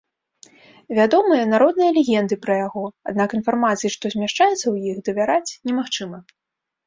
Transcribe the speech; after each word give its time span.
Вядомыя 0.99 1.41
народныя 1.53 1.91
легенды 1.97 2.37
пра 2.45 2.55
яго, 2.67 2.85
аднак 3.11 3.29
інфармацыі, 3.39 3.93
што 3.95 4.05
змяшчаецца 4.15 4.57
ў 4.73 4.95
іх, 4.95 5.03
давяраць 5.11 5.55
немагчыма. 5.71 6.19